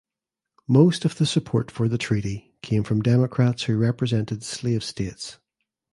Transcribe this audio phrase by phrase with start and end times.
[0.67, 5.37] Most of the support for the treaty came from Democrats who represented slave states.